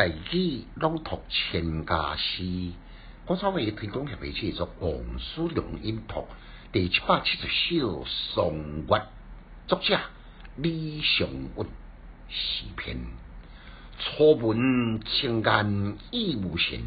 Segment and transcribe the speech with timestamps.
[0.00, 2.72] 大义朗读千家诗，
[3.26, 6.20] 我稍微提供下面写作《王叔良音图》
[6.72, 8.86] 第七百七十首《宋月》，
[9.66, 10.00] 作者
[10.56, 11.66] 李尚运，
[12.30, 12.96] 诗篇。
[13.98, 16.80] 初闻情感意无限，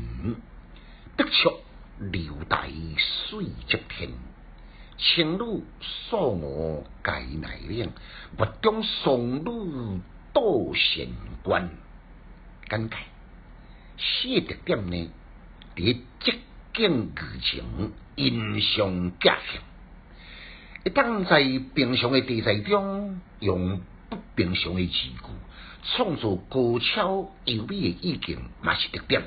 [1.16, 1.60] 得出
[2.00, 2.68] 留待
[3.30, 4.10] 水接天。
[4.98, 5.62] 情侣
[6.10, 7.92] 锁我该奈岭，
[8.40, 10.02] 月中送女
[10.34, 10.42] 到
[10.74, 11.10] 仙
[11.44, 11.70] 关。
[12.74, 12.96] 感慨，
[13.98, 15.12] 写特点呢？
[15.76, 16.40] 伫接
[16.74, 19.62] 近剧情，印象加强。
[20.84, 21.44] 一当在
[21.76, 25.20] 平常的题材中，用不平常的字句，
[25.84, 29.22] 创造高超优美的意境，嘛是特点。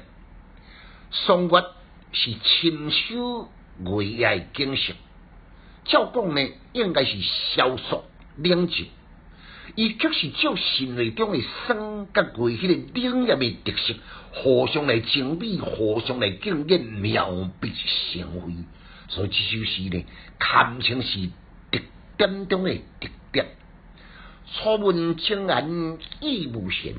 [1.13, 1.65] 双月
[2.11, 4.93] 是清修月夜景色，
[5.85, 7.17] 照讲呢，应该是
[7.55, 8.07] 萧索
[8.39, 8.89] 冷静。
[9.75, 13.95] 伊却是照心内中诶生甲过迄个冷艳的特色，
[14.33, 18.55] 互相来精美，互相来敬艳，妙笔生辉。
[19.09, 20.05] 所以这首诗呢，
[20.39, 21.29] 堪称是
[21.71, 21.81] 特
[22.17, 23.47] 点中诶特点。
[24.55, 26.95] 初闻情言意无限，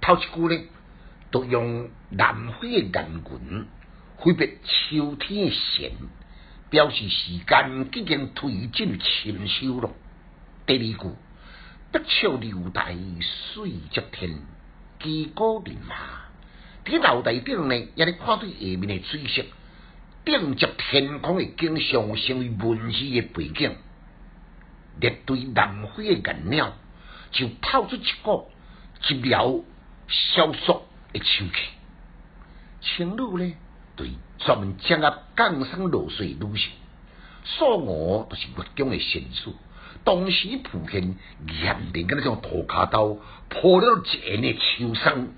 [0.00, 0.62] 头一句呢，
[1.30, 3.66] 都用南飞的眼群
[4.16, 5.92] 挥别秋天的弦，
[6.70, 9.90] 表示时间已经推进深秋了。
[10.66, 11.14] 第二句。
[11.90, 12.94] 不笑留台
[13.54, 14.36] 水接天，
[15.00, 15.94] 旗鼓人马。
[16.84, 19.44] 伫楼台顶呢，也咧看到下面的水色，
[20.24, 23.74] 顶接天空的景象，成为文字的背景。
[25.00, 26.74] 列队南飞的颜鸟，
[27.30, 28.46] 就透出一个
[29.02, 29.62] 寂寥
[30.08, 31.52] 萧索的秋气。
[32.80, 33.54] 情侣呢，
[33.96, 36.70] 对专门掌握江山落水女性，
[37.44, 39.54] 所我都是月中的神处。
[40.04, 41.16] 当时普现
[41.62, 43.16] 严厉个那种土卡刀，
[43.48, 45.28] 破了一年的秋霜。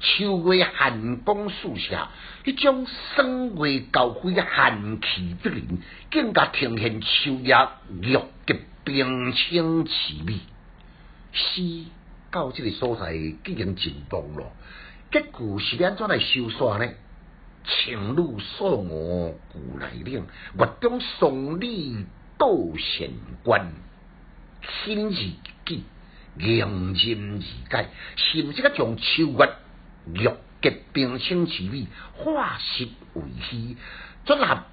[0.00, 2.10] 秋月寒光树下，
[2.44, 5.78] 一种霜月交辉寒气逼人，
[6.08, 7.56] 更加呈现秋夜
[8.00, 8.16] 玉
[8.46, 10.38] 洁冰清奇美。
[11.32, 11.84] 诗
[12.30, 14.52] 到这个所在已经进步了，
[15.10, 16.88] 结果是安怎来收煞呢？
[17.64, 20.24] 情侣锁我古来岭，
[20.56, 22.06] 月中送你
[22.38, 23.10] 到仙
[23.42, 23.72] 关。
[24.84, 25.16] 心字
[25.64, 25.84] 记，
[26.34, 29.56] 凝心而解，甚至个将秋月
[30.12, 30.28] 玉
[30.60, 33.76] 洁冰清之美化实为虚，
[34.24, 34.64] 转合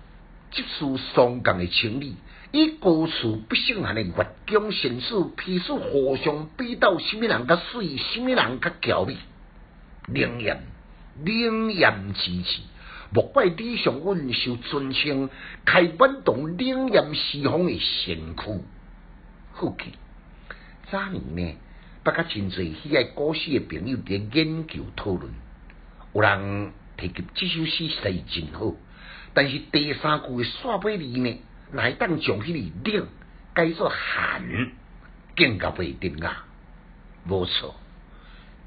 [0.52, 2.16] 接受双江的情理，
[2.52, 4.14] 以高处不胜寒的月
[4.48, 9.18] 光现实，彼此互相比斗，什么人较水，什么人较娇美，
[10.08, 10.64] 冷艳
[11.24, 12.64] 冷艳之气，
[13.12, 15.30] 莫怪李尚运受尊称，
[15.64, 18.62] 开满动冷艳西风的先驱。
[19.54, 19.94] 好奇，
[20.92, 21.58] 早年呢，
[22.04, 25.32] 不甲真侪喜爱古诗的朋友伫研究讨论，
[26.14, 28.74] 有人提及这首诗写真好，
[29.34, 31.40] 但是第三句的煞尾字呢，
[31.72, 33.08] 乃当将迄个冷
[33.54, 34.72] 改作寒，
[35.38, 36.46] 更加袂定啊！
[37.28, 37.76] 无错，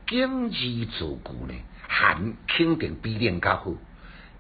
[0.06, 0.56] 景字
[0.98, 1.54] 造句呢，
[1.86, 3.74] 寒肯定比冷较好。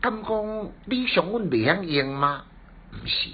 [0.00, 2.44] 敢讲李尚文袂晓用吗？
[2.92, 3.30] 毋是，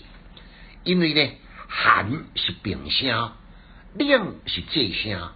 [0.85, 1.33] 因为呢。
[1.67, 3.33] 寒是平声，
[3.99, 5.33] 冷是仄声。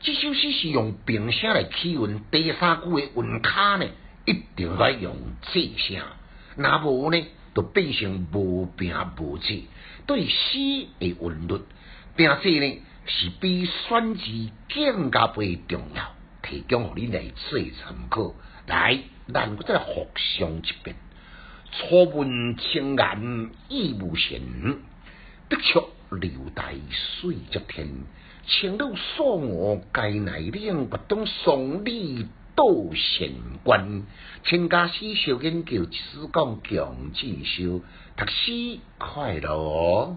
[0.00, 3.86] 这首诗是用平声来起韵，第三句的韵卡呢，
[4.24, 5.16] 一定要用
[5.52, 6.00] 仄声。
[6.54, 7.26] 那无呢，
[7.56, 9.64] 就变成无平无仄。
[10.06, 11.60] 对诗的韵律，
[12.14, 14.22] 平仄呢，是比选字
[14.72, 16.14] 更加不重要。
[16.42, 18.34] 提供给你来做参考。
[18.66, 18.98] 来，
[19.32, 20.96] 咱再来复诵一遍：
[21.72, 24.40] 初闻情言意无限。
[25.48, 27.88] 得出留待水接天，
[28.46, 32.64] 情侣锁我该奈岭，不懂送你到
[32.94, 33.32] 仙
[33.64, 34.04] 关。
[34.44, 35.98] 请家师小研究，只
[36.32, 37.80] 讲强记修，
[38.16, 40.16] 读书快乐。